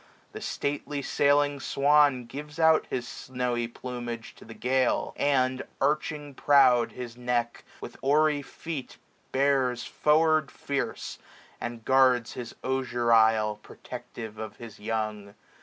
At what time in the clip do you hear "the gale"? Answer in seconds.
4.43-5.13